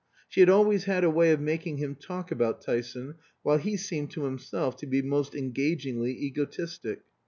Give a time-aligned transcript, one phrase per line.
[0.27, 4.09] She had always had a way of making him talk about Tyson, while he seemed
[4.13, 7.03] to himself to be most engagingly egotistic.